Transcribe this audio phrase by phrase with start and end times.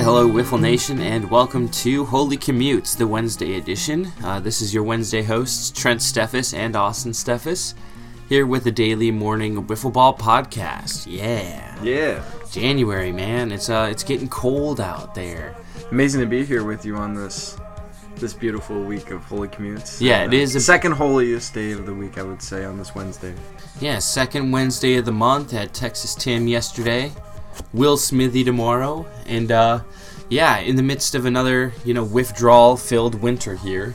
[0.00, 4.10] Hi, hello, Wiffle Nation, and welcome to Holey Commutes, the Wednesday edition.
[4.24, 7.74] Uh, this is your Wednesday hosts, Trent Steffes and Auston Steffes,
[8.26, 11.04] here with the daily morning Wiffle Ball podcast.
[11.06, 12.22] Yeah, Yeah.
[12.50, 15.54] January, man, it's uh, it's getting cold out there.
[15.90, 17.58] Amazing to be here with you on this
[18.16, 20.00] this beautiful week of Holey Commutes.
[20.00, 22.78] Yeah, it Uh, is a- second holiest day of the week, I would say, on
[22.78, 23.34] this Wednesday.
[23.80, 25.50] Yeah, second Wednesday of the month.
[25.50, 27.12] Had Texas Tim yesterday,
[27.72, 29.80] Will Smithy tomorrow, and uh,
[30.28, 33.94] yeah, in the midst of another you know withdrawal-filled winter here.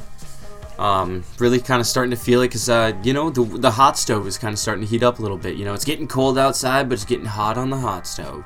[0.77, 3.97] Um, really kind of starting to feel it because uh, you know the the hot
[3.97, 5.55] stove is kind of starting to heat up a little bit.
[5.55, 8.43] You know, it's getting cold outside, but it's getting hot on the hot stove.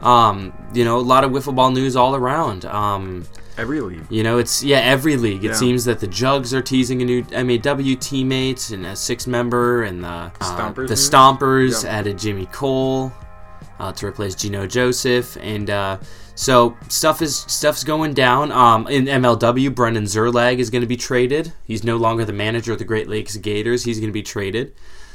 [0.00, 2.64] Um, you know, a lot of wiffle ball news all around.
[2.64, 3.24] Um,
[3.58, 4.04] Every league.
[4.10, 5.44] you know, it's yeah, every league.
[5.44, 5.54] It Yeah.
[5.54, 10.04] seems that the Jugs are teasing a new MAW teammate and a six member, and
[10.04, 10.94] the uh, Stompers, the?
[10.94, 11.90] Stompers Yeah.
[11.90, 13.12] added Jimmy Cole
[13.78, 15.98] uh, to replace Gino Joseph, and uh,
[16.34, 18.52] so stuff is stuff's going down.
[18.52, 21.52] Um, in MLW, Brendan Zerlag is going to be traded.
[21.64, 23.84] He's no longer the manager of the Great Lakes Gators.
[23.84, 24.74] He's going to be traded.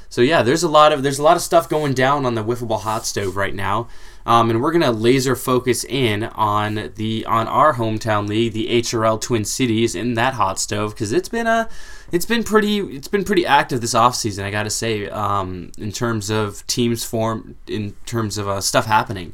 [0.10, 2.44] So yeah, there's a lot of there's a lot of stuff going down on the
[2.44, 3.88] wiffle ball hot stove right now,
[4.26, 9.20] um, and we're gonna laser focus in on the on our hometown league, the HRL
[9.20, 11.70] Twin Cities, in that hot stove because it's been a
[12.12, 16.30] it's been pretty it's been pretty active this offseason, I gotta say, um, in terms
[16.30, 19.34] of teams form, in terms of uh, stuff happening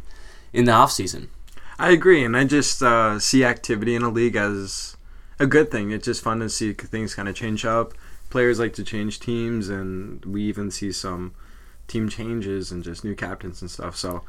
[0.53, 1.27] in the offseason.
[1.77, 4.95] I agree, and I just uh, see activity in a league as
[5.39, 5.91] a good thing.
[5.91, 7.93] It's just fun to see things kind of change up.
[8.29, 11.33] Players like to change teams, and we even see some
[11.87, 13.95] team changes and just new captains and stuff.
[13.95, 14.23] So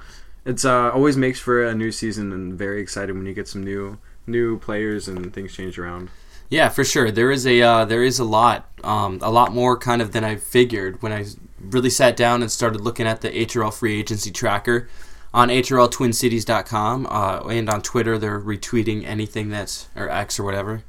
[0.46, 3.62] it's uh, always makes for a new season, and very excited when you get some
[3.62, 6.08] new new players and things change around.
[6.48, 7.10] Yeah, for sure.
[7.10, 10.24] There is a uh, there is a lot, um, a lot more kind of than
[10.24, 11.26] I figured when I
[11.60, 14.88] really sat down and started looking at the HRL free agency tracker
[15.34, 18.16] on HRLTwinCities.com uh, and on Twitter.
[18.16, 20.84] They're retweeting anything that's or X or whatever.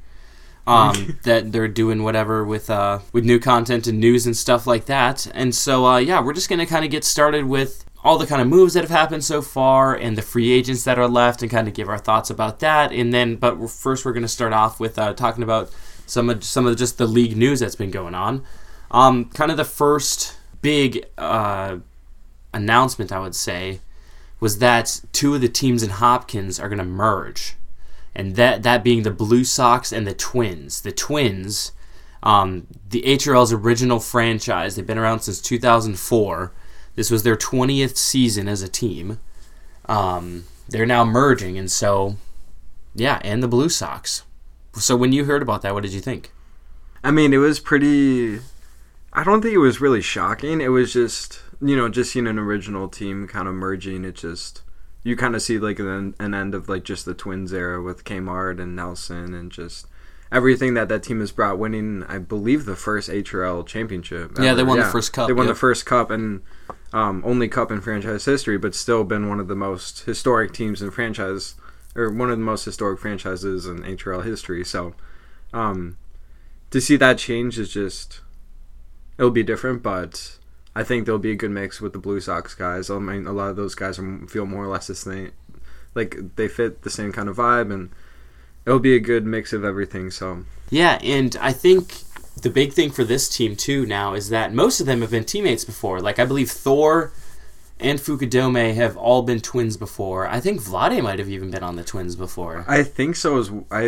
[0.68, 4.84] Um, that they're doing whatever with uh, with new content and news and stuff like
[4.84, 5.26] that.
[5.34, 8.40] And so uh, yeah, we're just gonna kind of get started with all the kind
[8.40, 11.50] of moves that have happened so far and the free agents that are left and
[11.50, 12.90] kind of give our thoughts about that.
[12.90, 15.70] And then, but first we're gonna start off with uh, talking about
[16.06, 18.46] some of some of just the league news that's been going on.
[18.90, 21.80] Um, kind of the first big uh,
[22.54, 23.80] announcement I would say
[24.40, 27.56] was that two of the teams in Hopkins are going to merge,
[28.14, 30.80] and that that being the Blue Sox and the Twins.
[30.80, 31.72] The Twins,
[32.22, 36.54] um, the HRL's original franchise, they've been around since 2004.
[36.98, 39.20] This was their 20th season as a team.
[39.86, 42.16] Um, they're now merging, and so
[42.92, 44.24] yeah, and the Blue Sox.
[44.74, 46.32] So when you heard about that, what did you think?
[47.04, 48.40] I mean, it was pretty.
[49.12, 50.60] I don't think it was really shocking.
[50.60, 54.04] It was just, you know, just seeing an original team kind of merging.
[54.04, 54.62] It just,
[55.04, 58.02] you kind of see like an, an end of like just the Twins era with
[58.02, 59.86] Kmart and Nelson and just
[60.32, 61.60] everything that that team has brought.
[61.60, 64.32] Winning, I believe, the first HRL championship.
[64.36, 64.70] Yeah, they ever.
[64.70, 65.54] won the first cup, They won yep.
[65.54, 66.42] the first cup and
[66.92, 70.82] um, only cup in franchise history, but still been one of the most historic teams
[70.82, 71.54] in franchise,
[71.94, 74.64] or one of the most historic franchises in HRL history.
[74.64, 74.94] So.
[75.52, 75.96] Um,
[76.70, 78.20] to see that change is just
[79.16, 80.38] it'll be different, but
[80.74, 82.90] I think there'll be a good mix with the Blue Sox guys.
[82.90, 85.32] I mean, a lot of those guys feel more or less the same,
[85.94, 87.90] like they fit the same kind of vibe, and
[88.66, 90.10] it'll be a good mix of everything.
[90.10, 91.94] So Yeah, and I think
[92.42, 95.24] the big thing for this team too now is that most of them have been
[95.24, 96.00] teammates before.
[96.00, 97.12] Like I believe Thor
[97.80, 100.26] and Fukudome have all been twins before.
[100.26, 102.64] I think Vlade might have even been on the twins before.
[102.66, 103.38] I think so.
[103.38, 103.82] As I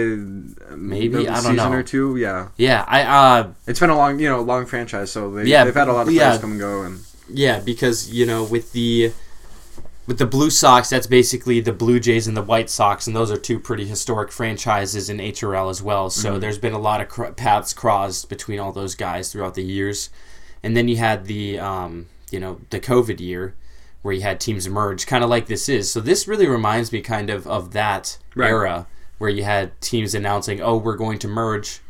[0.76, 1.72] Maybe, I don't season know.
[1.72, 2.16] or two.
[2.16, 5.10] Yeah, Yeah, I uh it's been a long, you know, long franchise.
[5.10, 6.28] So they, Yeah, they've had a lot of yeah.
[6.28, 9.12] players come and go, and yeah, because you know with the
[10.10, 13.30] with the Blue Sox, that's basically the Blue Jays and the White Sox, and those
[13.30, 16.10] are two pretty historic franchises in HRL as well.
[16.10, 19.62] So there's been a lot of cr- paths crossed between all those guys throughout the
[19.62, 20.10] years.
[20.64, 23.54] And then you had the um, you know the COVID year
[24.02, 25.92] where you had teams merge, kind of like this is.
[25.92, 28.48] So this really reminds me kind of of that Right.
[28.50, 31.82] era where you had teams announcing, "Oh, we're going to merge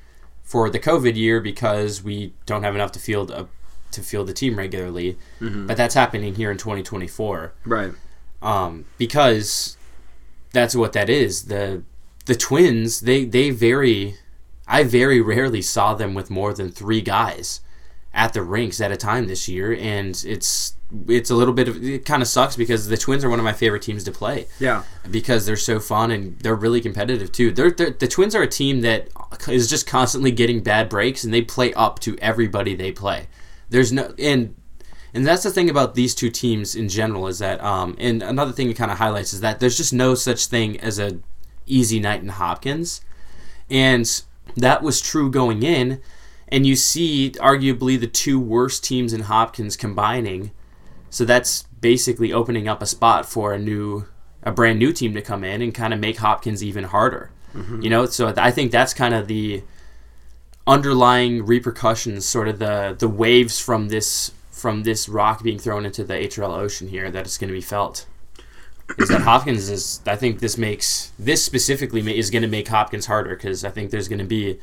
[0.45, 3.49] for the COVID year because we don't have enough to field a,
[3.93, 7.93] to field the team regularly." But that's happening here in 2024 right.
[8.43, 9.77] Um, because
[10.53, 11.45] that's what that is.
[11.45, 11.83] The
[12.27, 14.17] the twins they they very
[14.67, 17.61] I very rarely saw them with more than three guys
[18.13, 20.75] at the rinks at a time this year, and it's
[21.09, 23.45] it's a little bit of it kind of sucks because the twins are one of
[23.45, 27.53] my favorite teams to play Yeah, because they're so fun and they're really competitive too.
[27.53, 29.09] They're, they're the Twins are a team that
[29.49, 33.29] is just constantly getting bad breaks and they play up to everybody they play.
[33.69, 34.57] There's no and
[35.13, 38.53] and that's the thing about these two teams in general is that um and another
[38.53, 41.19] thing it kind of highlights is that there's just no such thing as a
[41.71, 43.01] easy night in Hopkins.
[43.71, 44.23] And
[44.57, 46.01] that was true going in.
[46.49, 50.51] And you see, arguably, the two worst teams in Hopkins combining.
[51.09, 54.07] So that's basically opening up a spot for a new,
[54.43, 57.31] a brand new team to come in and kind of make Hopkins even harder.
[57.55, 57.83] Mm-hmm.
[57.83, 59.63] You know, so I think that's kind of the
[60.67, 66.05] underlying repercussions, sort of the the waves from this from this rock being thrown into
[66.05, 68.07] the HRL Ocean here that it's going to be felt.
[68.99, 70.01] Is that Hopkins is?
[70.07, 73.91] I think this makes this specifically is going to make Hopkins harder because I think
[73.91, 74.59] there's going to be,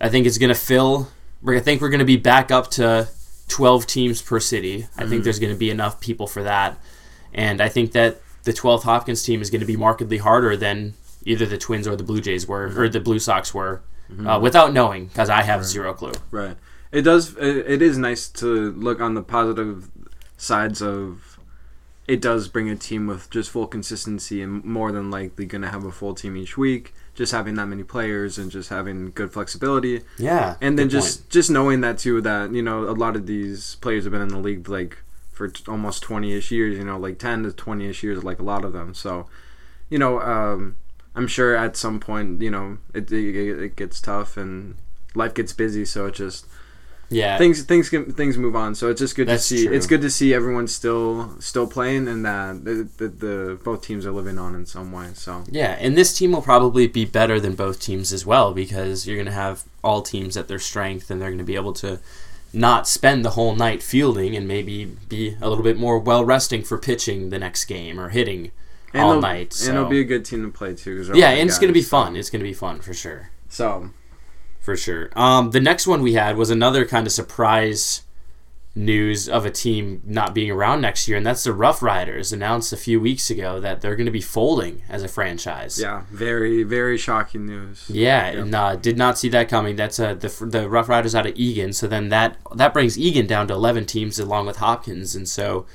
[0.00, 1.08] I think it's going to fill.
[1.46, 3.08] I think we're going to be back up to
[3.48, 4.86] 12 teams per city.
[4.96, 6.78] I think there's going to be enough people for that,
[7.34, 10.94] and I think that the 12th Hopkins team is going to be markedly harder than
[11.24, 13.82] either the Twins or the Blue Jays were or the Blue Sox were,
[14.26, 16.12] uh, without knowing because I have zero clue.
[16.30, 16.56] Right.
[16.92, 17.36] It does.
[17.36, 19.90] It, it is nice to look on the positive
[20.36, 21.38] sides of.
[22.08, 25.68] It does bring a team with just full consistency and more than likely going to
[25.70, 26.92] have a full team each week.
[27.14, 31.30] Just having that many players and just having good flexibility, Yeah, and then just point.
[31.30, 32.20] just knowing that too.
[32.20, 34.98] That you know a lot of these players have been in the league like
[35.30, 36.76] for t- almost twenty ish years.
[36.76, 38.94] You know, like ten to twenty ish years, like a lot of them.
[38.94, 39.26] So,
[39.90, 40.76] you know, um,
[41.14, 44.76] I'm sure at some point, you know, it, it it gets tough and
[45.14, 45.84] life gets busy.
[45.84, 46.46] So it just
[47.12, 48.74] yeah, things things can, things move on.
[48.74, 49.66] So it's just good That's to see.
[49.66, 49.76] true.
[49.76, 54.06] It's good to see everyone still still playing and that the, the, the both teams
[54.06, 55.10] are living on in some way.
[55.14, 59.06] So Yeah, and this team will probably be better than both teams as well because
[59.06, 61.72] you're going to have all teams at their strength and they're going to be able
[61.74, 62.00] to
[62.52, 66.62] not spend the whole night fielding and maybe be a little bit more well resting
[66.62, 68.50] for pitching the next game or hitting
[68.92, 69.58] and all night.
[69.62, 71.02] and it'll be a good team to play too.
[71.14, 72.14] yeah, and it's going to be fun.
[72.16, 73.30] It's going to be fun for sure.
[73.48, 73.90] So
[74.62, 75.10] For sure.
[75.16, 78.02] Um, the next one we had was another kind of surprise
[78.74, 82.72] news of a team not being around next year, and that's the Rough Riders announced
[82.72, 85.78] a few weeks ago that they're going to be folding as a franchise.
[85.78, 87.84] yeah, very very shocking news.
[87.88, 88.34] Yeah, Yep.
[88.42, 89.76] and uh, did not see that coming.
[89.76, 91.72] That's uh, the the Rough Riders out of Egan.
[91.74, 95.14] So then that that brings Egan down to eleven teams along with Hopkins.
[95.14, 95.66] And so,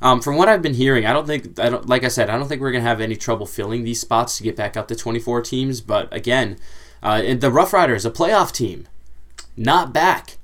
[0.00, 2.38] um, from what I've been hearing, I don't think I don't like I said I
[2.38, 4.94] don't think we're gonna have any trouble filling these spots to get back up to
[4.94, 5.80] twenty four teams.
[5.80, 6.58] But again,
[7.06, 8.88] uh, and the Rough Riders, a playoff team,
[9.56, 10.38] not back.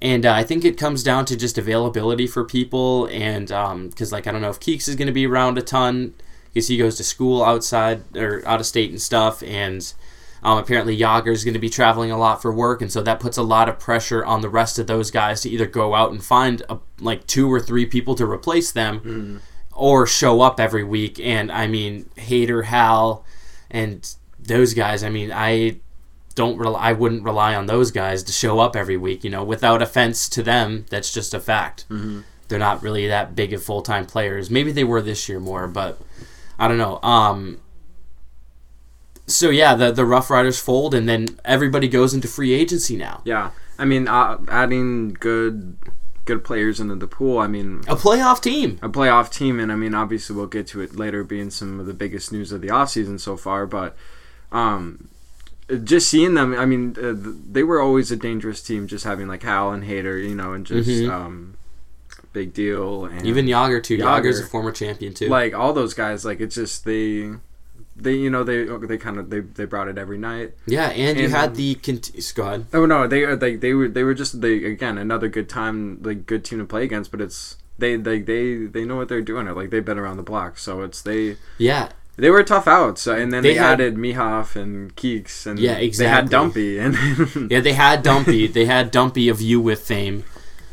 [0.00, 3.48] And uh, I think it comes down to just availability for people, and
[3.90, 6.14] because like I don't know if Keeks is going to be around a ton
[6.46, 9.92] because he goes to school outside or out of state and stuff, and
[10.42, 13.20] um, apparently Yager is going to be traveling a lot for work, and so that
[13.20, 16.10] puts a lot of pressure on the rest of those guys to either go out
[16.10, 19.42] and find a, like two or three people to replace them,
[19.74, 21.20] or show up every week.
[21.20, 23.26] And I mean, Hater, Hal,
[23.70, 24.08] and
[24.38, 25.02] those guys.
[25.02, 25.80] I mean, I
[26.42, 29.24] don't rel- I wouldn't rely on those guys to show up every week.
[29.24, 31.84] You know, without offense to them, that's just a fact.
[32.48, 34.48] They're not really that big of full time players.
[34.50, 35.98] Maybe they were this year more, but
[36.58, 36.98] I don't know.
[37.02, 37.60] Um,
[39.26, 43.20] so yeah, the the Rough Riders fold, and then everybody goes into free agency now.
[43.24, 45.76] Yeah, I mean, uh, adding good
[46.24, 47.38] good players into the pool.
[47.38, 48.78] I mean, A playoff team.
[48.82, 51.86] a playoff team, and I mean, obviously we'll get to it later, being some of
[51.86, 53.66] the biggest news of the offseason so far.
[53.66, 53.96] But
[54.52, 55.08] um,
[55.84, 57.14] just seeing them, I mean, uh,
[57.50, 58.86] they were always a dangerous team.
[58.86, 61.10] Just having like Hal and Hater, you know, and just Mhm.
[61.10, 61.54] um,
[62.32, 63.96] big deal, and Even Yager too.
[63.96, 64.08] Yager.
[64.28, 65.28] Yager's a former champion too.
[65.28, 66.24] like all those guys.
[66.24, 67.30] Like it's just they.
[68.00, 70.52] They, you know, they they kind of they, they brought it every night.
[70.66, 72.66] yeah, and, you and- had the cont- go ahead.
[72.72, 76.24] Oh no, they they they were they were just they again another good time like
[76.24, 79.48] good team to play against, but it's they they they they know what they're doing.
[79.48, 82.98] It Like they've been around the block, so it's they Yeah, they were tough out.
[82.98, 86.28] So and then They they, had- added Mihoff and Keeks and Yeah, They had.
[86.28, 86.96] Dumpy and
[87.50, 88.46] Yeah, they had Dumpy.
[88.58, 90.24] they had Dumpy of you with fame.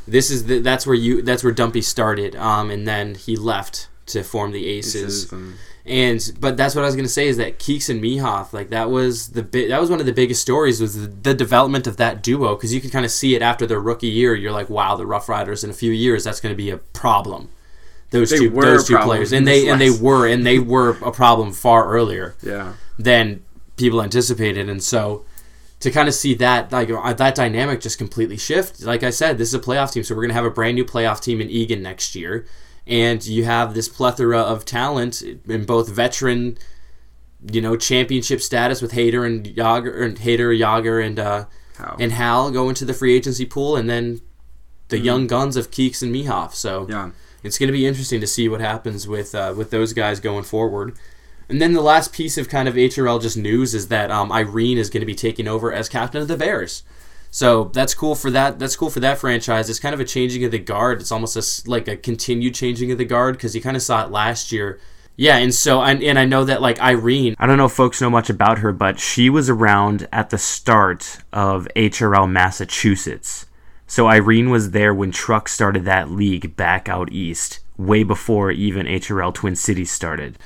[0.07, 2.35] This is the, that's where you that's where Dumpy started.
[2.35, 5.31] Um, and then he left to form the Aces.
[5.31, 5.55] and-
[5.87, 8.89] And but that's what I was gonna say is that Keeks and Mihoff, like that
[8.89, 11.97] was the bi- that was one of the biggest stories was the, the development of
[11.97, 14.33] that duo because you could kind of see it after their rookie year.
[14.33, 17.49] You're like, wow, the Rough Riders in a few years that's gonna be a problem.
[18.15, 21.11] Those They two those two players and they and they were and they were a
[21.11, 23.43] problem far earlier yeah, than
[23.77, 25.25] people anticipated, and so
[25.79, 28.83] to kind of see that like uh, that dynamic just completely shift.
[28.83, 30.85] Like I said, this is a playoff team, so we're gonna have a brand new
[30.85, 32.45] playoff team in Egan next year,
[32.87, 36.57] and you have this plethora of talent in both veteran,
[37.51, 41.45] you know, championship status with Hader and Yager and Hader, Yager, and uh,
[41.77, 44.21] how and Hal go into the free agency pool, and then
[44.87, 46.53] the young guns of Keeks and Mihoff.
[46.53, 47.11] So yeah.
[47.45, 50.43] It's going to be interesting to see what happens with uh, with those guys going
[50.43, 50.97] forward.
[51.47, 54.79] And then the last piece of kind of HRL just news is that um, Irene
[54.79, 56.83] is going to be taking over as captain of the Bears.
[57.29, 58.59] So that's cool for that.
[58.59, 59.69] That's cool for that franchise.
[59.69, 61.01] It's kind of a changing of the guard.
[61.01, 64.05] It's almost a like a continued changing of the guard because you kind of saw
[64.05, 64.79] it last year
[65.17, 68.01] Yeah, and so and, and I know that like Irene, I don't know if folks
[68.01, 73.45] know much about her, but she was around at the start of HRL Massachusetts.
[73.87, 78.85] So Irene was there when Truck started that league back out east, way before even
[78.87, 80.37] HRL Twin Cities started.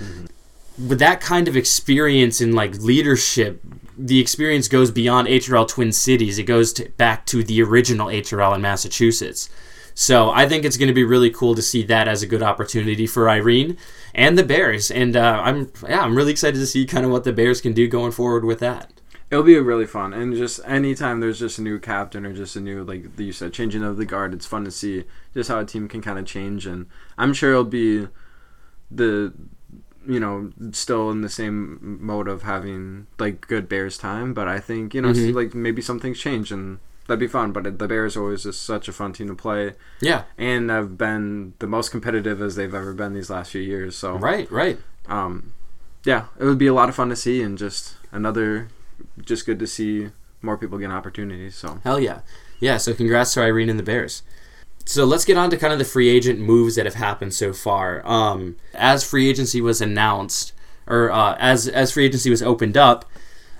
[0.77, 3.61] With that kind of experience in like leadership,
[3.97, 6.37] the experience goes beyond HRL Twin Cities.
[6.37, 9.49] It goes to, back to the original HRL in Massachusetts.
[9.93, 12.41] So I think it's going to be really cool to see that as a good
[12.41, 13.75] opportunity for Irene
[14.15, 14.89] and the Bears.
[14.89, 17.73] And uh, I'm yeah, I'm really excited to see kind of what the Bears can
[17.73, 18.91] do going forward with that.
[19.31, 22.59] It'll be really fun, and just anytime there's just a new captain or just a
[22.59, 25.03] new like you said changing of the guard, it's fun to see
[25.35, 26.65] just how a team can kind of change.
[26.65, 28.07] And I'm sure it'll be
[28.89, 29.33] the
[30.07, 34.59] you know still in the same mode of having like good Bears time, but I
[34.59, 35.35] think you know Mhm.
[35.35, 36.79] like maybe some things change and.
[37.07, 39.73] That'd be fun, but the Bears are always just such a fun team to play,
[39.99, 43.95] Yeah, and have been the most competitive as they've ever been these last few years.
[43.95, 44.77] So, right, right.
[45.07, 45.53] um,
[46.05, 48.67] yeah, it would be a lot of fun to see, and just another,
[49.23, 50.09] just good to see
[50.41, 51.55] more people get opportunities.
[51.55, 52.21] So Hell yeah.
[52.59, 54.23] Yeah, so congrats to Irene and the Bears.
[54.85, 57.53] So let's get on to kind of the free agent moves that have happened so
[57.53, 58.05] far.
[58.05, 60.51] Um, as free agency was announced,
[60.87, 63.05] or uh, as as free agency was opened up,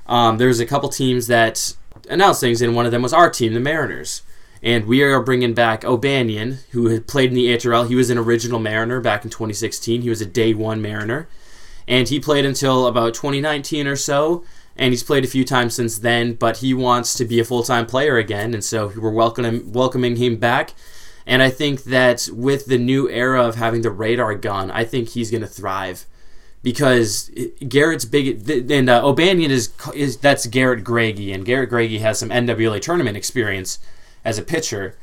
[0.08, 1.76] um, there was a couple teams that
[2.10, 4.24] announced things, and one of them was our team, the Mariners.
[4.62, 7.88] And we are bringing back O'Banion, who had played in the HRL.
[7.88, 10.02] He was an original Mariner back in 2016.
[10.02, 11.30] He was a day one Mariner.
[11.88, 14.44] And he played until about 2019 or so.
[14.80, 17.62] And he's played a few times since then, but he wants to be a full
[17.62, 18.56] time player again.
[18.56, 20.74] And so we're welcoming, welcoming him back.
[21.28, 25.10] And I think that with the new era of having the radar gun, I think
[25.10, 26.08] he's going to thrive
[26.64, 27.30] because
[27.68, 32.30] Garrett's big and uh, O'Banion is is that's Garrett Greggy and Garrett Greggy has some
[32.30, 33.80] NWA tournament experience
[34.26, 34.98] as a pitcher,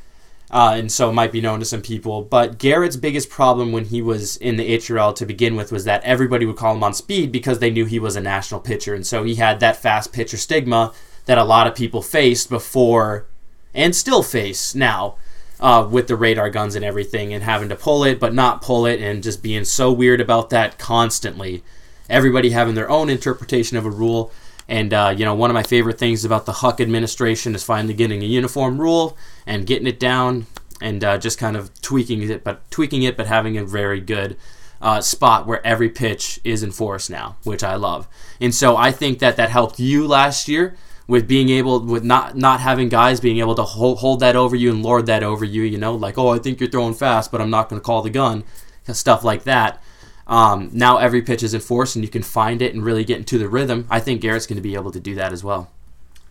[0.49, 2.21] uh, and so it might be known to some people.
[2.21, 6.03] But Garrett's biggest problem when he was in the HRL to begin with was that
[6.03, 9.05] everybody would call him on speed because they knew he was a national pitcher, and
[9.05, 10.93] so he had that fast pitcher stigma
[11.25, 13.25] that a lot of people faced before
[13.73, 15.15] and still face now
[15.59, 18.85] uh, with the radar guns and everything, and having to pull it but not pull
[18.85, 21.63] it, and just being so weird about that constantly.
[22.09, 24.31] Everybody having their own interpretation of a rule.
[24.69, 27.93] And, uh, you know, one of my favorite things about the Huck administration is finally
[27.93, 30.45] getting a uniform rule and getting it down
[30.81, 34.37] and uh, just kind of tweaking it, but tweaking it, but having a very good
[34.81, 38.07] uh, spot where every pitch is enforced now, which I love.
[38.39, 40.75] And so I think that that helped you last year
[41.07, 44.55] with being able with not not having guys being able to hold, hold that over
[44.55, 47.31] you and lord that over you you know like oh i think you're throwing fast
[47.31, 48.43] but i'm not going to call the gun
[48.91, 49.81] stuff like that
[50.27, 53.37] um, now every pitch is enforced and you can find it and really get into
[53.37, 53.87] the rhythm.
[53.89, 55.71] I think garrett's going to be able to do that as well.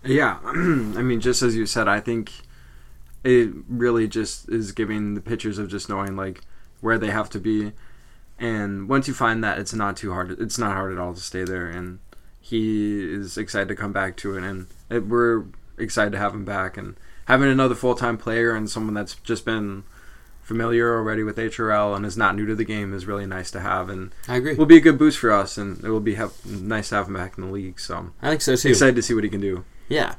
[0.05, 0.53] Yeah, I
[1.03, 2.31] mean, just as you said, I think
[3.25, 6.43] it really just is giving the pitchers of just knowing like
[6.81, 7.73] where they have to be,
[8.39, 10.31] and once you find that, it's not too hard.
[10.39, 11.99] It's not hard at all to stay there, and
[12.41, 15.47] he is excited to come back to it, and it, we're
[15.79, 19.45] excited to have him back and having another full time player and someone that's just
[19.45, 19.83] been
[20.47, 23.59] familiar already with HRL and is not new to the game is really nice to
[23.59, 26.15] have, and i agree will be a good boost for us, and it will be
[26.15, 27.81] have, nice to have him back in the league.
[27.81, 29.65] So i think so too excited to see what he can do.
[29.89, 30.15] Yeah.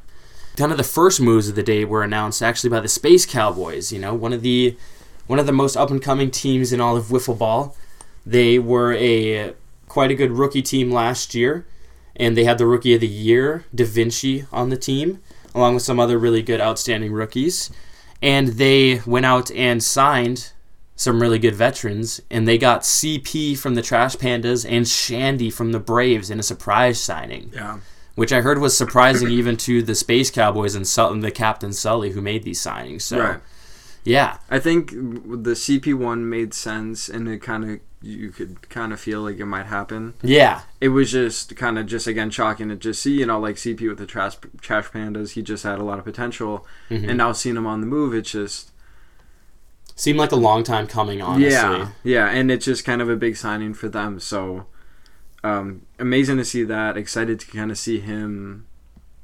[0.58, 3.94] Kind of the first moves of the day were announced actually by the Space Cowboys,
[3.94, 4.76] you know, one of the
[5.28, 7.78] one of the most up and coming teams in all of wiffle ball.
[8.26, 9.54] They were a
[9.88, 11.66] quite a good rookie team last year,
[12.18, 15.22] and they had the rookie of the year, Da Vinci, on the team,
[15.56, 17.72] along with some other really good outstanding rookies.
[18.22, 20.52] And they went out and signed
[20.96, 25.72] some really good veterans, and they got CP from the Trash Pandas and Shandy from
[25.72, 27.78] the Braves in a surprise signing Yeah.
[28.16, 32.12] which I heard was surprising even to the Space Cowboys and, and the Captain Sully
[32.12, 33.04] who made these signings.
[33.04, 33.40] So, Right.
[34.10, 38.94] Yeah, I think the CP one made sense, and it kind of you could kind
[38.94, 40.14] of feel like it might happen.
[40.22, 43.56] yeah, It was just kind of just again shocking to just see, you know, like
[43.58, 45.32] CP with the trash trash pandas.
[45.32, 47.10] He just had a lot of potential, Mhm.
[47.10, 48.72] and now seeing him on the move, it's just
[49.96, 51.22] seemed like a long time coming.
[51.22, 54.20] Honestly, yeah, yeah, and it's just kind of a big signing for them.
[54.20, 54.68] So
[55.44, 56.98] um, amazing to see that.
[56.98, 58.66] Excited to kind of see him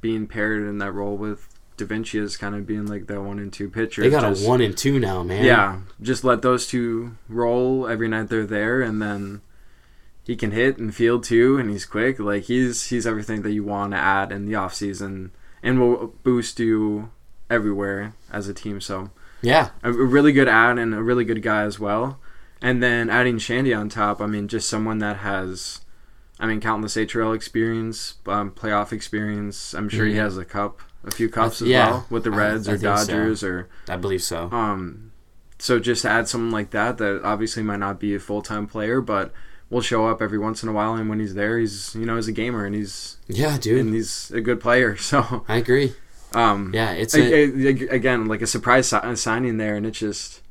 [0.02, 3.40] being paired in that role with Da Vinci as kind of being like that one
[3.40, 4.02] and two pitcher.
[4.02, 5.44] they got Just- a one and two now, man.
[5.44, 9.42] Yeah, just let those two roll every night they're there, and then
[10.24, 12.20] he can hit and field too, and he's quick.
[12.20, 16.14] Like he's he's everything that you want to add in the off season, and will
[16.24, 17.10] boost you
[17.50, 18.80] everywhere as a team.
[18.82, 19.10] So
[19.42, 22.20] yeah, a really good ad and a really good guy as well.
[22.62, 25.82] And then adding Shandy on top, I mean, just someone that has,
[26.40, 29.74] I mean, countless HRL experience, um, playoff experience.
[29.74, 30.20] I'm sure he Mhm.
[30.22, 32.98] has a cup, a few cups as Yeah, well with the Reds I or think
[32.98, 33.06] so.
[33.06, 34.50] Dodgers or I believe so.
[34.52, 35.12] um,
[35.60, 39.02] so just add someone like that that obviously might not be a full time player,
[39.02, 39.32] but
[39.70, 42.16] will show up every once in a while, and when he's there, he's you know
[42.18, 43.80] he's a gamer and he's Yeah, dude.
[43.80, 44.96] and he's a good player.
[44.98, 45.94] So I agree.
[46.34, 49.98] um, Yeah, it's a- a, a- again like a surprise si- signing there, and it's
[50.00, 50.42] just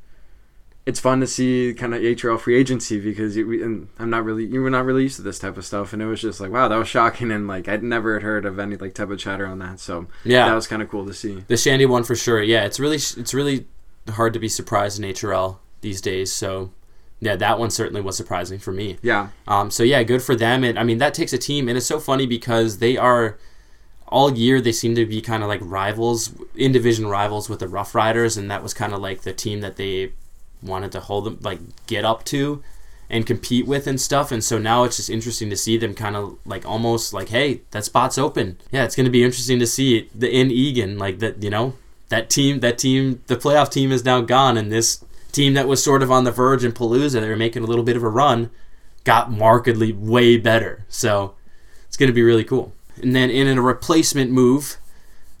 [0.85, 4.45] it's fun to see kind of HRL free agency because you, and I'm not really
[4.45, 6.51] you were not really used to this type of stuff, and it was just like
[6.51, 9.45] wow that was shocking, and like I'd never heard of any like type of chatter
[9.45, 10.47] on that, so yeah.
[10.47, 11.43] that was kind of cool to see.
[11.47, 12.41] The Shandy one for sure.
[12.41, 13.65] Yeah, it's really it's really
[14.09, 16.33] hard to be surprised in HRL these days.
[16.33, 16.71] So
[17.21, 18.97] yeah, that one certainly was surprising for me.
[19.01, 20.65] Yeah, Um, so yeah, good for them.
[20.65, 23.37] And I mean that takes a team, and it's so funny because they are
[24.09, 27.69] all year they seem to be kind of like rivals, in division rivals with the
[27.69, 30.11] Rough Riders, and that was kind of like the team that they
[30.63, 32.63] wanted to hold them like get up to
[33.09, 34.31] and compete with and stuff.
[34.31, 37.61] And so now it's just interesting to see them kind of like almost like, hey,
[37.71, 38.57] that spot's open.
[38.71, 41.43] Yeah, it's going to be interesting to see the in Egan like that.
[41.43, 41.73] You know,
[42.09, 45.83] that team, that team, the playoff team is now gone, and this team that was
[45.83, 48.09] sort of on the verge in Palooza, they were making a little bit of a
[48.09, 48.49] run,
[49.03, 50.85] got markedly way better.
[50.89, 51.35] So
[51.87, 52.73] it's going to be really cool.
[53.01, 54.77] And then in a replacement move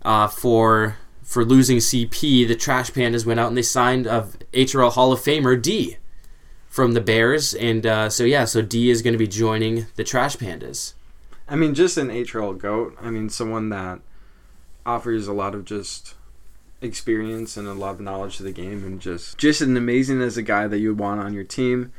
[0.03, 4.91] uh, for for losing CP, the Trash Pandas went out and they signed a HRL
[4.91, 5.97] Hall of Famer D
[6.67, 10.03] from the Bears, and uh, so yeah, so D is going to be joining the
[10.03, 10.93] Trash Pandas.
[11.47, 12.97] I mean just an HRL goat.
[12.99, 13.99] I mean someone that
[14.85, 16.15] offers a lot of just
[16.81, 20.35] experience and a lot of knowledge to the game, and just just an amazing as
[20.35, 21.91] a guy that you would want on your team.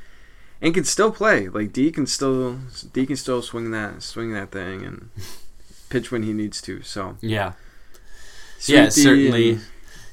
[0.60, 2.58] And can still play like D can still
[2.92, 5.10] D can still swing that swing that thing and
[5.88, 6.82] pitch when he needs to.
[6.82, 7.52] So Yeah,
[8.68, 9.50] Yeah, certainly.
[9.52, 9.60] and-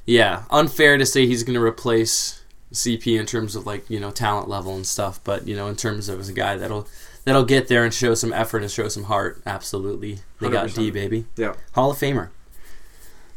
[0.06, 2.42] Yeah, unfair to say he's going to replace
[2.74, 5.76] CP in terms of like you know talent level and stuff, but you know in
[5.76, 6.88] terms of as a guy that'll
[7.26, 9.42] that'll get there and show some effort and show some heart.
[9.46, 11.26] Absolutely, they got D baby.
[11.36, 11.54] Yeah.
[11.74, 12.30] Hall of Famer.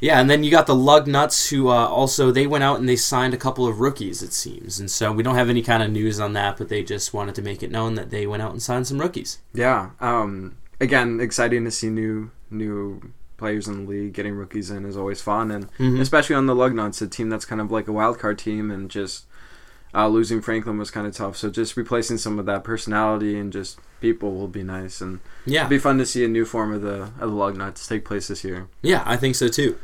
[0.00, 2.88] Yeah, and then you got the Lug Nuts, who uh, also they went out and
[2.88, 5.82] they signed a couple of rookies, it seems, and so we don't have any kind
[5.82, 8.42] of news on that, but they just wanted to make it known that they went
[8.42, 9.38] out and signed some rookies.
[9.54, 9.90] Yeah.
[10.00, 14.12] Um, again, exciting to see new new players in the league.
[14.12, 16.00] Getting rookies in is always fun, and Mhm.
[16.00, 18.90] especially on the Lugnuts, a team that's kind of like a wild card team, and
[18.90, 19.24] just
[19.96, 21.36] uh, losing Franklin was kind of tough.
[21.36, 25.60] So just replacing some of that personality and just people will be nice, and Yeah,
[25.60, 28.26] it'll be fun to see a new form of the of the Lugnuts take place
[28.28, 28.66] this year.
[28.82, 29.76] Yeah, I think so too.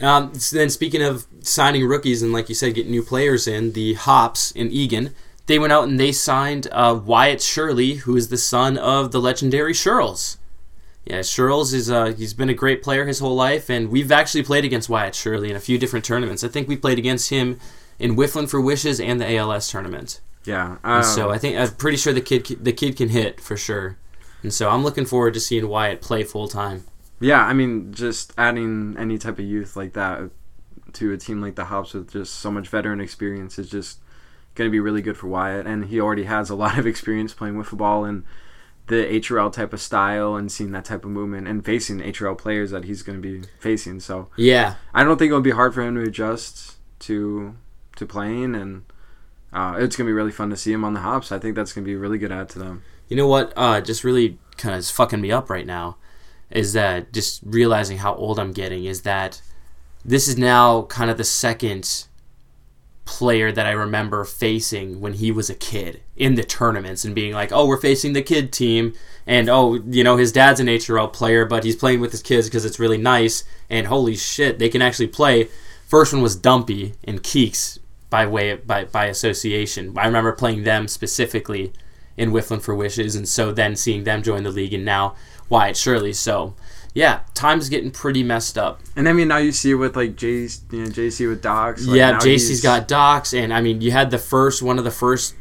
[0.00, 3.72] Um, s- then speaking of signing rookies and like you said, getting new players in,
[3.72, 5.14] the Hops in Egan,
[5.46, 9.20] they went out and they signed uh, Wyatt Shirley, who is the son of the
[9.20, 10.36] legendary Shirls.
[11.08, 14.42] Yeah, Shirls is uh, he's been a great player his whole life, and we've actually
[14.42, 16.44] played against Wyatt Shirley in a few different tournaments.
[16.44, 17.58] I think we played against him
[17.98, 20.20] in Whifflin for Wishes and the ALS tournament.
[20.44, 20.76] Yeah.
[20.84, 23.96] Um, so I think I'm pretty sure the kid the kid can hit for sure.
[24.42, 26.84] And so I'm looking forward to seeing Wyatt play full time.
[27.20, 30.30] Yeah, I mean, just adding any type of youth like that
[30.92, 33.98] to a team like the Hops with just so much veteran experience is just
[34.54, 35.66] going to be really good for Wyatt.
[35.66, 38.24] And he already has a lot of experience playing with football and
[38.88, 42.70] the HRL type of style and seeing that type of movement and facing HRL players
[42.70, 44.00] that he's going to be facing.
[44.00, 47.54] So Yeah, I don't think it'll be hard for him to adjust to
[47.96, 48.84] to playing, and
[49.52, 51.32] uh, it's going to be really fun to see him on the Hops.
[51.32, 52.82] I think that's going to be a really good add to them.
[53.08, 53.52] You know what?
[53.56, 55.96] Uh, just really kind of is fucking me up right now
[56.50, 59.42] is that just realizing how old I'm getting is that
[60.04, 62.06] this is now kind of the second
[63.08, 67.32] player that I remember facing when he was a kid in the tournaments and being
[67.32, 68.92] like, oh, we're facing the kid team.
[69.26, 72.46] And oh, you know, his dad's an HRL player, but he's playing with his kids
[72.46, 73.44] because it's really nice.
[73.70, 75.48] And holy shit, they can actually play.
[75.86, 77.78] First one was Dumpy and Keeks
[78.10, 79.96] by way of, by, by association.
[79.96, 81.72] I remember playing them specifically
[82.18, 85.14] in Whifflin for Wishes, and so then seeing them join the league, and now
[85.48, 86.12] Wyatt Shirley.
[86.12, 86.54] So,
[86.94, 88.80] yeah, time's getting pretty messed up.
[88.96, 91.86] And I mean, now you see with like J, you know, JC with Docs.
[91.86, 94.84] like, yeah, JC's he's- got docs, and I mean, you had the first one of
[94.84, 95.34] the first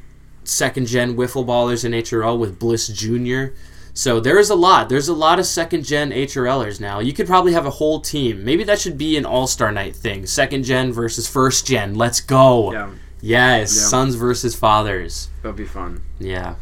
[0.43, 3.53] second gen wiffle ballers in HRL with Bliss Jr.
[3.93, 4.89] So there's a lot.
[4.89, 6.99] There's a lot of second gen HRLers now.
[6.99, 8.45] You could probably have a whole team.
[8.45, 10.27] Maybe that should be an all star night thing.
[10.27, 11.95] Second gen versus first gen.
[11.95, 12.71] Let's go.
[12.71, 13.81] Yeah, Yes, Yeah.
[13.88, 15.29] sons versus fathers.
[15.41, 16.01] that'll be fun.
[16.19, 16.55] Yeah.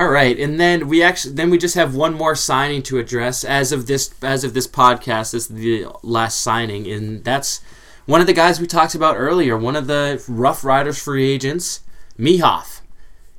[0.00, 3.44] All right, and then we actually then we just have one more signing to address
[3.44, 5.32] as of this as of this podcast.
[5.32, 7.60] This is the last signing, and that's
[8.06, 9.58] one of the guys we talked about earlier.
[9.58, 11.80] One of the Rough Riders free agents,
[12.18, 12.80] Mihoff.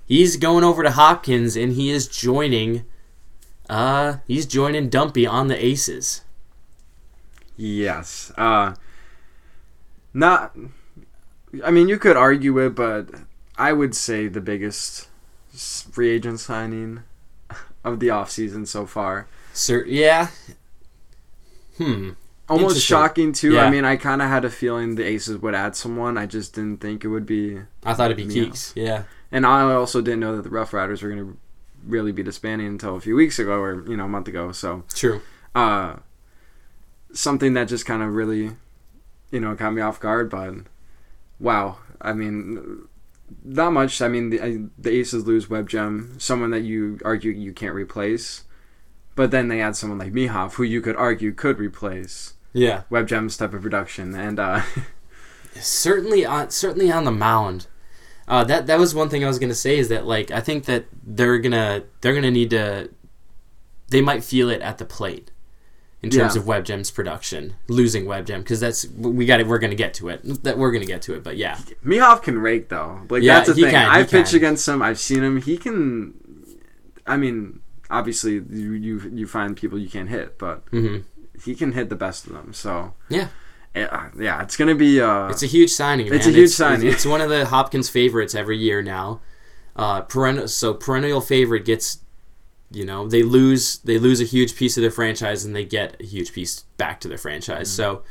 [0.05, 2.85] He's going over to Hopkins, and he is joining.
[3.67, 6.21] Uh, he's joining Dumpy on the Aces.
[7.57, 8.31] Yes.
[8.37, 8.75] Uh,
[10.13, 10.55] not.
[11.65, 13.09] I mean, you could argue it, but
[13.57, 15.07] I would say the biggest
[15.53, 17.03] free agent signing
[17.83, 19.27] of the offseason so far.
[19.53, 20.29] Sir, yeah.
[21.77, 22.11] Hmm.
[22.49, 23.53] Almost shocking too.
[23.53, 23.63] Yeah.
[23.63, 26.17] I mean, I kind of had a feeling the Aces would add someone.
[26.17, 27.59] I just didn't think it would be.
[27.83, 28.33] I thought it'd be.
[28.33, 28.73] Keeks.
[28.75, 29.03] Yeah.
[29.31, 31.37] And I also didn't know that the Rough Riders were going to
[31.85, 34.51] really be disbanding until a few weeks ago or you know a month ago.
[34.51, 35.21] So True.
[35.55, 35.95] uh,
[37.13, 38.51] something that just kind of really,
[39.31, 40.29] you know, caught me off guard.
[40.29, 40.55] But
[41.39, 42.87] wow, I mean,
[43.43, 44.01] not much.
[44.01, 48.43] I mean, the, the Aces lose Web Gem, someone that you argue you can't replace,
[49.15, 52.83] but then they add someone like Mihov, who you could argue could replace Yeah.
[52.89, 54.61] Web Gem's type of production, and uh,
[55.55, 57.67] certainly on certainly on the mound.
[58.27, 60.65] Uh, that that was one thing I was gonna say is that like I think
[60.65, 62.89] that they're gonna they're gonna need to
[63.89, 65.30] they might feel it at the plate
[66.03, 66.41] in terms Yeah.
[66.41, 70.21] of WebGem's production losing WebGem because that's we got it we're gonna get to it
[70.43, 73.01] that we're gonna get to it but yeah Mihov can rake though.
[73.09, 73.71] Like Yeah, that's the he thing.
[73.71, 74.81] can, I've pitched against him.
[74.81, 75.41] I've seen him.
[75.41, 76.13] He can.
[77.05, 77.59] I mean,
[77.89, 80.97] obviously you you, you find people you can't hit, but hmm
[81.43, 82.53] he can hit the best of them.
[82.53, 83.27] So Yeah.
[83.75, 85.01] yeah, yeah it's gonna be.
[85.01, 86.15] Uh, it's a huge signing man.
[86.17, 86.87] It's a huge signing.
[86.87, 89.21] it's, one of the Hopkins favorites every year now
[89.75, 91.99] uh, perennial so perennial favorite gets
[92.71, 95.97] you know they lose they lose a huge piece of their franchise and they get
[95.99, 97.97] a huge piece back to their franchise Mm-hmm.
[97.97, 98.03] so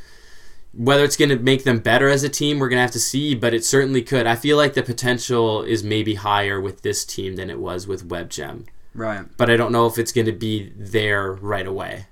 [0.73, 2.99] whether it's going to make them better as a team we're going to have to
[2.99, 7.03] see but it certainly could i feel like the potential is maybe higher with this
[7.03, 10.31] team than it was with webgem right but i don't know if it's going to
[10.31, 12.05] be there right away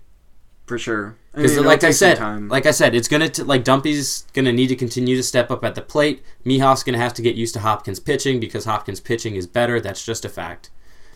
[0.65, 1.17] for sure.
[1.33, 4.67] I because mean, like I said, like I said, it's gonna like Dumpy's gonna need
[4.67, 6.21] to continue to step up at the plate.
[6.45, 9.81] Mihov's gonna have to get used to Hopkins pitching because Hopkins pitching is better.
[9.81, 10.69] That's just a fact.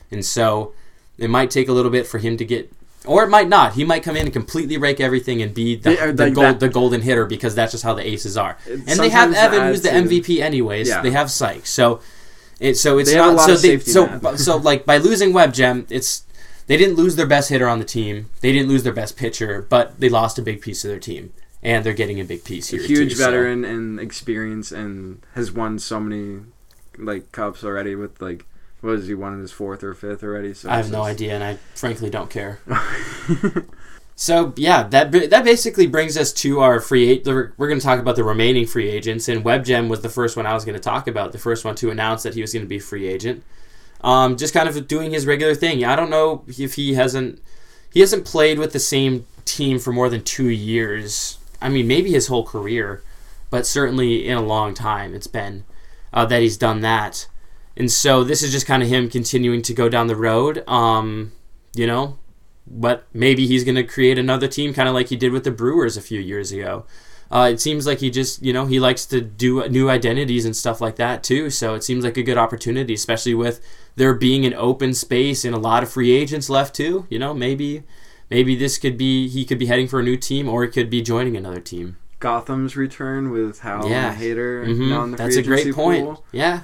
[0.10, 0.74] And so
[1.18, 2.72] it might take a little bit for him to get,
[3.06, 3.74] or it might not.
[3.74, 6.60] He might come in and completely rake everything and be the, Yeah, the, like gold,
[6.60, 8.58] the golden hitter because that's just how the aces are.
[8.68, 10.88] And they have Evan, who's the MVP anyways.
[10.90, 11.02] Yeah.
[11.02, 12.00] They have Sykes, so
[12.60, 15.34] it so it's They not lot so of they, safety so so like by losing
[15.34, 16.24] WebGem, it's
[16.68, 18.30] they didn't lose their best hitter on the team.
[18.42, 21.34] They didn't lose their best pitcher, but they lost a big piece of their team,
[21.62, 25.52] and they're getting a big piece a huge too, so- veteran and experience, and has
[25.52, 26.40] won so many
[26.98, 27.96] like cups already.
[27.96, 28.46] With like,
[28.84, 30.54] what is he one in his fourth or fifth already?
[30.54, 32.60] So I have no idea, and I frankly don't care.
[34.16, 37.22] So yeah, that that basically brings us to our free.
[37.26, 40.46] We're going to talk about the remaining free agents, and WebGem was the first one
[40.46, 41.32] I was going to talk about.
[41.32, 43.44] The first one to announce that he was going to be a free agent.
[44.02, 45.84] Um, just kind of doing his regular thing.
[45.84, 47.42] I don't know if he hasn't
[47.92, 51.40] he hasn't played with the same team for more than two years.
[51.62, 53.04] I mean, maybe his whole career,
[53.50, 55.64] but certainly in a long time it's been
[56.12, 57.28] uh, that he's done that.
[57.76, 60.64] And so this is just kind of him continuing to go down the road.
[60.68, 61.32] Um,
[61.76, 62.20] you know,
[62.68, 65.52] but maybe he's going to create another team, kind of like he did with the
[65.52, 66.86] Brewers a few years ago.
[67.32, 70.56] Uh, it seems like he just, you know, he likes to do new identities and
[70.56, 71.50] stuff like that too.
[71.50, 73.60] So it seems like a good opportunity, especially with
[73.96, 77.08] there being an open space and a lot of free agents left too.
[77.10, 77.84] You know, maybe,
[78.30, 80.92] maybe this could be he could be heading for a new team, or he could
[80.92, 81.98] be joining another team.
[82.20, 84.10] Gotham's return with Hal Yeah.
[84.12, 85.12] and Hater Mhm.
[85.12, 86.06] the That's free a great point.
[86.06, 86.24] pool.
[86.32, 86.62] Yeah,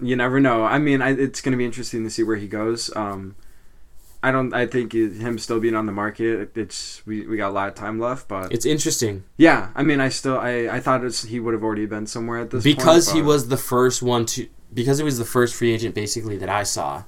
[0.00, 0.64] You never know.
[0.64, 2.94] I mean, I, it's going to be interesting to see where he goes.
[2.96, 3.36] Um,
[4.22, 4.52] I don't.
[4.52, 7.68] I think it, him still being on the market, it's we, we got a lot
[7.68, 8.28] of time left.
[8.28, 11.62] But it's interesting yeah, I mean, I still I, I thought it's, he would have
[11.62, 15.04] already been somewhere at this because point, he was the first one to because he
[15.04, 17.04] was the first free agent basically that I saw.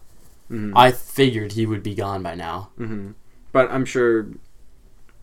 [0.50, 0.72] Mhm.
[0.74, 2.70] I figured he would be gone by now.
[2.76, 3.10] hmm
[3.52, 4.28] But I'm sure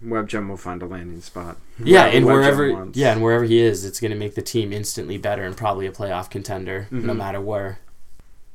[0.03, 1.57] WebGem will find a landing spot.
[1.83, 2.97] Yeah, and wherever wants.
[2.97, 5.85] yeah, and wherever he is, it's going to make the team instantly better and probably
[5.87, 7.17] a playoff contender no Mhm.
[7.17, 7.79] matter where.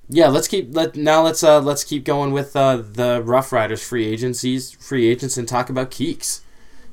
[0.09, 3.83] Yeah, let's keep let now let's uh let's keep going with uh the Rough Riders
[3.83, 6.41] free agencies, free agents and talk about Keeks.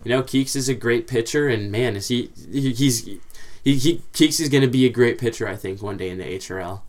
[0.04, 3.20] You know, Keeks is a great pitcher and man, is he, he he's he,
[3.64, 6.24] he Keeks is going to be a great pitcher I think one day in the
[6.24, 6.82] HRL.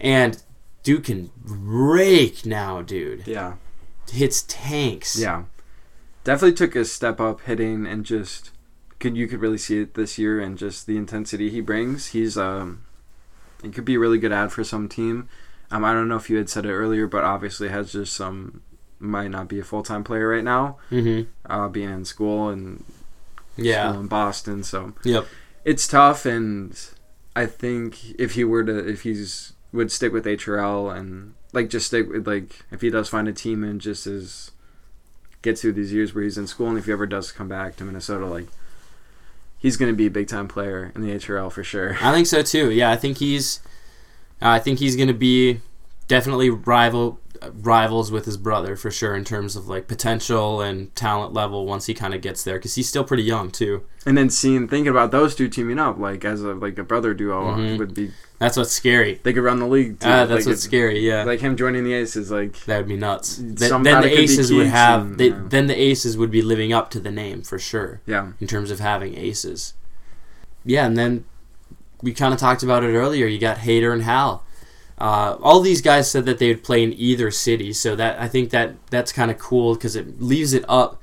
[0.00, 0.40] And
[0.84, 3.26] dude can rake now, dude.
[3.26, 3.54] yeah,
[4.12, 5.18] Hits tanks.
[5.18, 5.42] yeah,
[6.26, 8.50] definitely took a step up hitting and just
[8.98, 12.08] could you could really see it this year and just the intensity he brings.
[12.08, 12.82] He's um,
[13.62, 15.28] it could be a really good ad for some team.
[15.70, 18.62] Um, I don't know if you had said it earlier, but obviously has just some
[18.98, 21.26] might not be a full time player right now, Mhm.
[21.46, 22.82] uh, being in school and
[23.56, 23.90] Yeah.
[23.90, 24.62] school in Boston.
[24.64, 25.26] So Yep.
[25.64, 26.76] it's tough, and
[27.36, 31.86] I think if he were to, if he's would stick with HRL and like just
[31.88, 34.50] stick with like if he does find a team and just is
[35.46, 37.76] gets through these years where he's in school, and if he ever does come back
[37.76, 38.48] to Minnesota, like
[39.58, 41.96] he's going to be a big time player in the HRL for sure.
[42.02, 42.70] I think so too.
[42.70, 43.60] Yeah, I think he's,
[44.42, 45.60] uh, I think he's going to be
[46.08, 47.20] definitely rival
[47.54, 51.86] rivals with his brother for sure in terms of like potential and talent level once
[51.86, 53.82] he kind of gets there because he's still pretty young too.
[54.04, 57.14] And then seeing thinking about those two teaming up like as a like a brother
[57.14, 57.78] duo Mhm.
[57.78, 59.20] would be That's what's scary.
[59.22, 59.98] they could run the league.
[60.00, 60.08] Too.
[60.08, 61.00] Ah, that's like, what's scary.
[61.00, 63.36] Yeah, Like him joining the Aces, like that would be nuts.
[63.38, 65.00] Th- then the it could be Aces would have.
[65.02, 65.42] and, They, yeah.
[65.48, 68.70] Then the Aces would be living up to the name for sure yeah, in terms
[68.70, 69.74] of having aces.
[70.64, 71.24] Yeah, and then
[72.02, 73.26] we kind of talked about it earlier.
[73.26, 74.44] You got Hater and Hal.
[74.98, 78.28] Uh, all these guys said that they would play in either city, so that I
[78.28, 81.00] think that that's kind of cool because it leaves it up,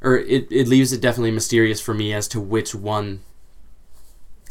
[0.00, 3.20] or it, it leaves it definitely mysterious for me as to which one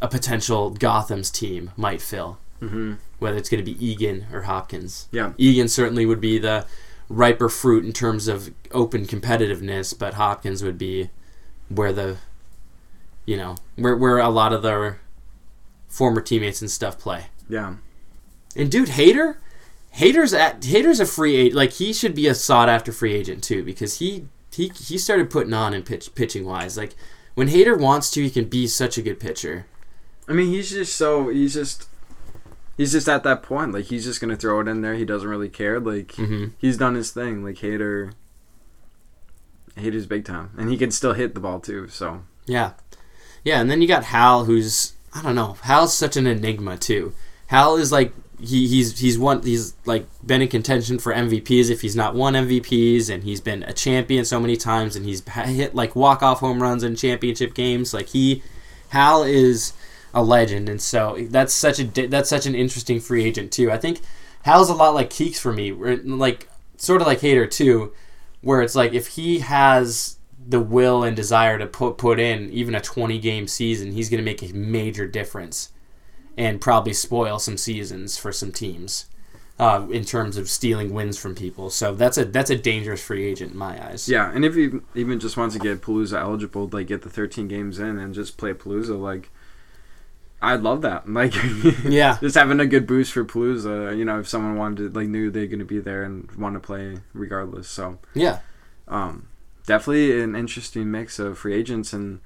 [0.01, 2.39] a potential Gotham's team might fill.
[2.61, 2.95] Mm-hmm.
[3.19, 5.07] Whether it's going to be Egan or Hopkins.
[5.11, 5.33] Yeah.
[5.37, 6.65] Egan certainly would be the
[7.07, 11.09] riper fruit in terms of open competitiveness, but Hopkins would be
[11.69, 12.17] where the,
[13.25, 14.99] you know, where where a lot of their
[15.87, 17.25] former teammates and stuff play.
[17.47, 17.75] Yeah.
[18.55, 19.37] And dude, Hater,
[19.91, 21.55] Hater's at Hater's a free agent.
[21.55, 25.29] Like he should be a sought after free agent too because he he he started
[25.29, 26.77] putting on in pitch pitching wise.
[26.77, 26.95] Like
[27.35, 29.65] when Hater wants to, he can be such a good pitcher.
[30.27, 31.87] I mean, he's just so he's just
[32.77, 33.71] he's just at that point.
[33.73, 34.95] Like he's just gonna throw it in there.
[34.95, 35.79] He doesn't really care.
[35.79, 36.47] Like Mm-hmm.
[36.57, 37.43] he's done his thing.
[37.43, 38.11] Like Hater,
[39.75, 41.87] Hater's big time, and he can still hit the ball too.
[41.87, 42.73] So Yeah,
[43.43, 45.57] yeah, and then you got Hal, who's I don't know.
[45.63, 47.13] Hal's such an enigma too.
[47.47, 51.81] Hal is like he, he's he's one he's like been in contention for MVPs if
[51.81, 55.75] he's not won MVPs, and he's been a champion so many times, and he's hit
[55.75, 57.93] like walk off home runs in championship games.
[57.93, 58.43] Like he,
[58.89, 59.73] Hal is
[60.13, 63.71] a legend, and so that's such a that's such an interesting free agent too.
[63.71, 64.01] I think
[64.43, 67.93] Hal's a lot like Keeks for me, like sort of like Hater too,
[68.41, 72.73] where it's like if he has the will and desire to put put in even
[72.73, 75.71] a 20 game season, he's going to make a major difference
[76.37, 79.05] and probably spoil some seasons for some teams
[79.59, 81.69] uh, in terms of stealing wins from people.
[81.69, 84.07] So that's a that's a dangerous free agent in my eyes.
[84.09, 87.47] yeah, and if he even just wants to get Palooza eligible, like get the 13
[87.47, 89.29] games in and just play Palooza, like
[90.41, 91.07] I'd love that.
[91.07, 91.35] Like
[91.83, 92.17] Yeah.
[92.21, 93.95] just having a good boost for Palooza.
[93.95, 96.55] You know, if someone wanted to, like knew they're going to be there and want
[96.55, 97.67] to play regardless.
[97.67, 98.39] So Yeah.
[98.87, 99.27] um,
[99.67, 102.21] definitely an interesting mix of free agents and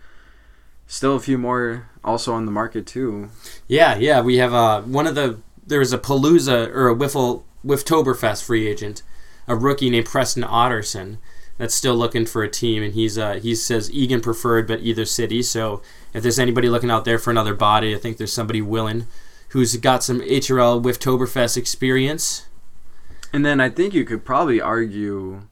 [0.88, 3.30] still a few more also on the market too.
[3.68, 4.22] Yeah, yeah.
[4.22, 8.68] We have uh, one of the there was a Palooza or a Wiffle Wifftoberfest free
[8.68, 9.02] agent,
[9.48, 11.18] a rookie named Preston Otterson
[11.58, 15.06] that's still looking for a team, and he's uh, he says Egan preferred, but either
[15.06, 15.42] city.
[15.42, 15.82] So
[16.14, 19.08] if there's anybody looking out there for another body, I think there's somebody willing
[19.50, 22.46] who's got some HRL Wifftoberfest experience.
[23.32, 25.48] And then I think you could probably argue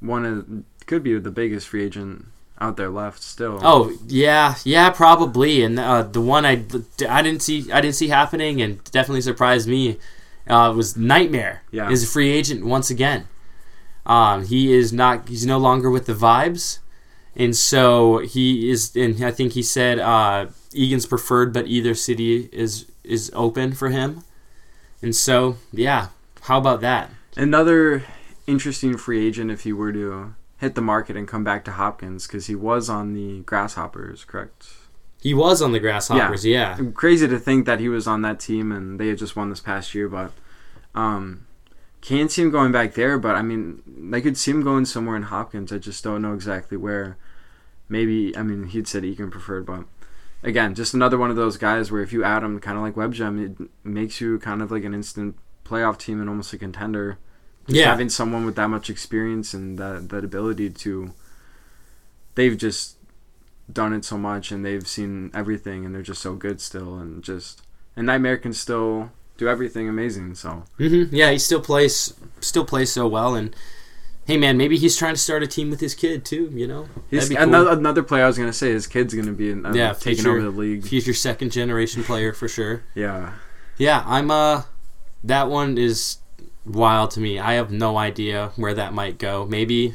[0.00, 2.26] one of could be the biggest free agent
[2.60, 3.60] out there left still.
[3.62, 5.62] Oh yeah, yeah, probably.
[5.62, 6.64] And uh, the one I,
[7.08, 9.98] I didn't see I didn't see happening, and definitely surprised me,
[10.48, 11.62] uh, was Nightmare.
[11.70, 11.90] Yeah.
[11.90, 13.28] is a free agent once again.
[14.04, 15.28] Um, he is not.
[15.28, 16.78] He's no longer with the Vibes,
[17.34, 18.94] and so he is.
[18.94, 23.90] And I think he said uh, Egan's preferred, but either city is is open for
[23.90, 24.22] him.
[25.02, 26.08] And so yeah,
[26.42, 27.10] how about that?
[27.36, 28.04] Another
[28.46, 32.26] interesting free agent if he were to hit the market and come back to Hopkins
[32.26, 34.68] because he was on the Grasshoppers, correct?
[35.20, 36.44] He was on the Grasshoppers.
[36.44, 39.50] Yeah, Crazy to think that he was on that team and they had just won
[39.50, 40.32] this past year, but
[40.94, 41.46] um,
[42.00, 43.18] can't see him going back there.
[43.18, 45.72] But I mean, I could see him going somewhere in Hopkins.
[45.72, 47.16] I just don't know exactly where.
[47.88, 49.84] Maybe I mean he'd said Egan preferred, but
[50.42, 52.96] again, just another one of those guys where if you add him, kind of like
[52.96, 56.58] Web WebGem, it makes you kind of like an instant playoff team and almost a
[56.58, 57.18] contender.
[57.68, 57.86] Yeah.
[57.86, 61.12] having someone with that much experience and that that ability to,
[62.34, 62.96] they've just
[63.72, 67.22] done it so much and they've seen everything and they're just so good still and
[67.24, 67.62] just
[67.96, 70.34] and Nightmare can still do everything amazing.
[70.34, 73.54] So hmm Yeah, he still plays still plays so well, and
[74.26, 76.50] hey, man, maybe he's trying to start a team with his kid too.
[76.54, 77.38] You know, he's cool.
[77.38, 80.30] another, another player I was gonna say his kid's gonna be uh, Yeah, taking future-
[80.30, 80.84] over the league.
[80.84, 82.84] future second generation player for sure.
[82.94, 83.32] Yeah,
[83.78, 84.62] Yeah, I'm uh,
[85.24, 86.18] that one is
[86.64, 87.38] wild to me.
[87.38, 89.46] I have no idea where that might go.
[89.46, 89.94] Maybe,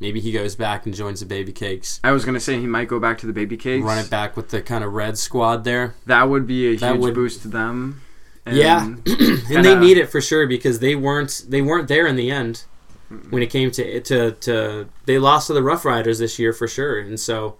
[0.00, 2.00] maybe he goes back and joins the Baby Cakes.
[2.04, 3.84] I was gonna say he might go back to the baby cakes.
[3.84, 5.94] Run it back with the kind of red squad there.
[6.06, 8.00] That would be a That huge would- boost to them.
[8.44, 8.84] And Yeah.
[9.06, 12.30] and they kinda- need it for sure because they weren't they weren't there in the
[12.30, 12.64] end
[13.30, 16.66] when it came to to to they lost to the Rough Riders this year for
[16.66, 17.56] sure, and so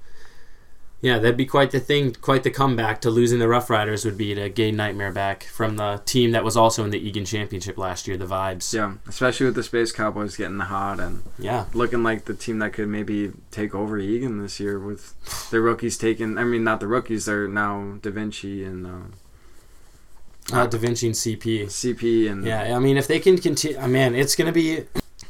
[1.02, 4.16] yeah, that'd be quite the thing, quite the comeback to losing the Rough Riders would
[4.16, 7.76] be to gain Nightmare back from the team that was also in the Egan Championship
[7.76, 8.72] last year, the Vibes.
[8.72, 12.74] Yeah, especially with the Space Cowboys getting hot and Yeah, looking like the team that
[12.74, 15.14] could maybe take over Egan this year with
[15.50, 16.38] their rookies taking.
[16.38, 21.16] I mean, not the rookies; they're now Da Vinci and uh, uh, Da Vinci and
[21.16, 21.64] CP.
[21.64, 24.84] CP and Yeah, I mean, if they can continue, uh, man, it's going to be,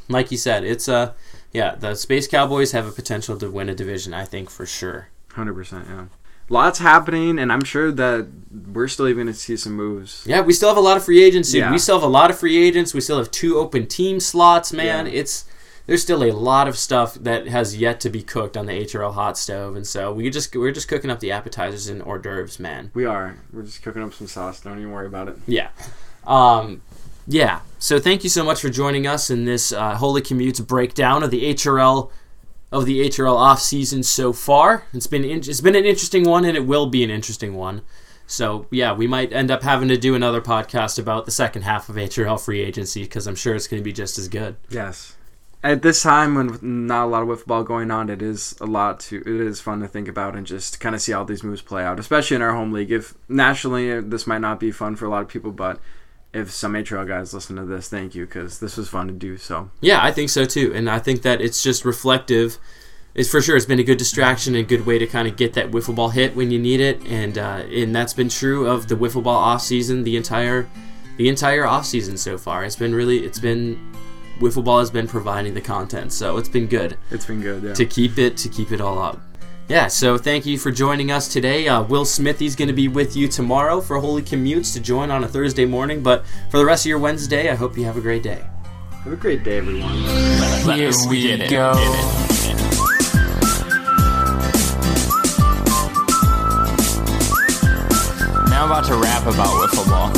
[0.07, 1.13] like you said, it's uh,
[1.51, 5.07] yeah, the Space Cowboys have a potential to win a division, I think for sure.
[5.33, 5.85] Hundred percent.
[5.89, 6.05] Yeah,
[6.49, 8.27] lots happening, and I'm sure that
[8.71, 10.23] we're still even going to see some moves.
[10.25, 11.51] Yeah, we still have a lot of free agents.
[11.51, 11.61] Dude.
[11.61, 11.71] Yeah.
[11.71, 12.93] We still have a lot of free agents.
[12.93, 15.05] We still have two open team slots, man.
[15.05, 15.13] Yeah.
[15.13, 15.45] It's
[15.85, 19.13] there's still a lot of stuff that has yet to be cooked on the HRL
[19.13, 22.59] hot stove, and so we just we're just cooking up the appetizers and hors d'oeuvres,
[22.59, 22.91] man.
[22.93, 23.37] We are.
[23.51, 24.61] We're just cooking up some sauce.
[24.61, 25.37] Don't even worry about it.
[25.47, 25.69] Yeah.
[26.25, 26.81] Um,
[27.27, 31.23] yeah, so thank you so much for joining us in this uh, Holey Commutes breakdown
[31.23, 32.11] of the HRL
[32.73, 34.83] of the HRL off season so far.
[34.93, 37.81] It's been in- it's been an interesting one, and it will be an interesting one.
[38.25, 41.87] So yeah, we might end up having to do another podcast about the second half
[41.87, 44.55] of HRL free agency because I'm sure it's going to be just as good.
[44.69, 45.15] Yes.
[45.61, 48.65] At this time, when not a lot of wiffle ball going on, it is a
[48.65, 49.17] lot to.
[49.21, 51.83] It is fun to think about and just kind of see how these moves play
[51.83, 52.91] out, especially in our home league.
[52.91, 55.79] If nationally, this might not be fun for a lot of people, but
[56.33, 59.37] if some HRL guys listen to this, thank you because this was fun to do.
[59.37, 62.57] So Yeah, I think so too, and I think that it's just reflective.
[63.13, 63.55] It's for sure.
[63.55, 65.95] It's been a good distraction and a good way to kind of get that wiffle
[65.95, 69.23] ball hit when you need it, and uh, and that's been true of the wiffle
[69.23, 70.67] ball off season the entire
[71.17, 72.63] the entire off season so far.
[72.63, 73.93] It's been really it's been
[74.39, 77.61] wiffle ball has been providing the content, so it's been good it's been good.
[77.63, 77.73] Yeah.
[77.73, 79.21] to keep it to keep it all up.
[79.69, 81.67] Yeah, so thank you for joining us today.
[81.67, 85.23] Uh, Will Smithy's going to be with you tomorrow for Holey Commutes to join on
[85.23, 86.03] a Thursday morning.
[86.03, 88.43] But for the rest of your Wednesday, I hope you have a great day.
[89.03, 89.95] Have a great day, everyone.
[90.75, 91.73] Here we go.
[98.49, 100.11] Now I'm about to rap about wiffle ball.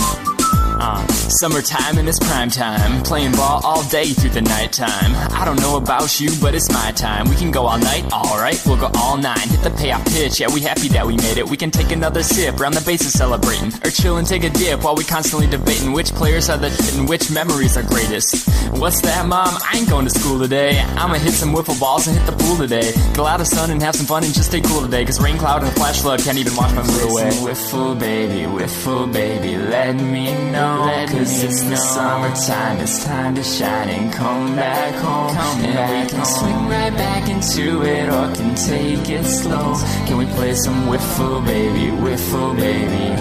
[0.81, 3.03] Uh, summertime and it's prime time.
[3.03, 5.11] Playing ball all day through the nighttime.
[5.31, 7.29] I don't know about you, but it's my time.
[7.29, 9.47] We can go all night, alright, we'll go all nine.
[9.49, 11.47] Hit the payoff pitch, yeah, we happy that we made it.
[11.47, 13.73] We can take another sip, round the bases celebrating.
[13.85, 16.97] Or chill and take a dip while we constantly debating which players are the shit
[16.97, 18.47] and which memories are greatest.
[18.79, 19.57] What's that, mom?
[19.63, 20.79] I ain't going to school today.
[20.97, 22.91] I'ma hit some wiffle balls and hit the pool today.
[22.91, 25.05] Get a lot of sun and have some fun and just stay cool today.
[25.05, 27.29] Cause rain cloud and a flash flood can't even wash my mood away.
[27.45, 30.85] Wiffle baby, wiffle baby, let me know.
[31.15, 35.35] Cause it's the summertime, it's time to shine and come back home.
[35.63, 39.75] and we can swing right back into it or can take it slow.
[40.07, 43.15] Can we play some wiffle baby, wiffle baby?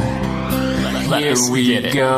[1.23, 2.17] Here we go.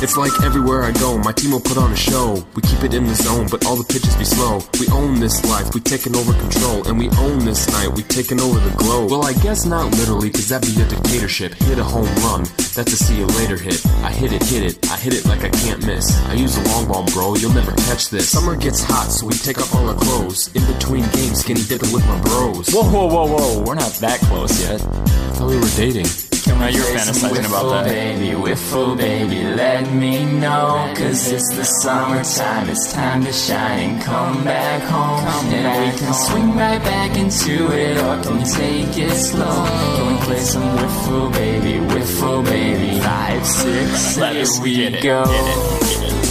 [0.00, 2.44] It's like everywhere I go, my team will put on a show.
[2.54, 4.62] We keep it in the zone, but all the pitches be slow.
[4.78, 8.40] We own this life, we taking over control, and we own this night, we taking
[8.40, 9.10] over the globe.
[9.10, 11.54] Well, I guess not literally, cause that'd be a dictatorship.
[11.54, 12.44] Hit a home run,
[12.78, 13.84] that's a see you later hit.
[14.06, 16.06] I hit it, hit it, I hit it like I can't miss.
[16.26, 18.30] I use a long ball, bro, you'll never catch this.
[18.30, 20.54] Summer gets hot, so we take off all our clothes.
[20.54, 22.70] In between games, skinny dipping with my bros.
[22.70, 24.78] Whoa, whoa, whoa, whoa, we're not that close yet.
[25.38, 26.06] I thought we were dating.
[26.58, 27.84] Now you're fantasizing about that.
[27.84, 30.92] Baby, wiffle baby, let me know.
[30.96, 35.24] Cause it's the summertime, it's time to shine and come back home.
[35.54, 39.64] and we can swing right back into it or can take it slow.
[39.94, 42.98] Can we play some wiffle baby, wiffle baby?
[43.00, 44.16] Five, six,
[44.56, 45.22] here we go.
[45.24, 46.27] It's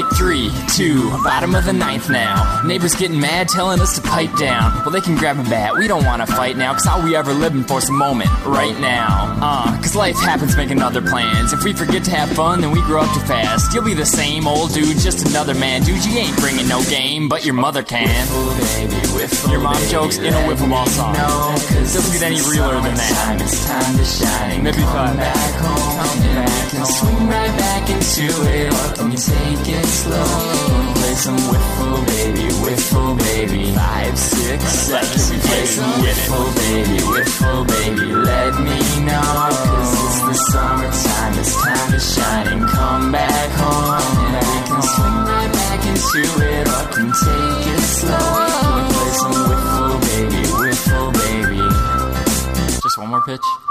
[0.00, 2.62] like three, two, bottom of the ninth now.
[2.64, 4.72] Neighbors getting mad, telling us to pipe down.
[4.80, 7.32] Well, they can grab a bat, we don't wanna fight now, cause all we ever
[7.32, 9.36] living for's a moment, right now.
[9.42, 11.52] Uh, cause life happens making other plans.
[11.52, 13.74] If we forget to have fun, then we grow up too fast.
[13.74, 15.82] You'll be the same old dude, just another man.
[15.82, 18.26] Dude, you ain't bringing no game, but your mother can.
[19.50, 21.12] Your mom jokes in a wiffle ball song.
[21.14, 23.38] No, Doesn't get any realer than that.
[23.40, 24.62] It's time to shine.
[24.62, 25.16] Maybe five.
[25.16, 28.70] Back home, swing right back into it.
[28.70, 30.22] Or can take it slow?
[30.94, 33.72] Play some wiffle, baby, wiffle, baby.
[33.74, 35.40] Five, six, seven.
[35.40, 38.06] Play some wiffle, baby, wiffle, baby?
[38.14, 39.50] Let me know.
[39.66, 44.34] Cause it's the summertime, it's time to shine and come back home.
[44.38, 48.30] And we can swing right back into it or can take it slow.
[48.94, 51.62] Play some wiffle, baby, wiffle, baby?
[52.80, 53.69] Just one more pitch.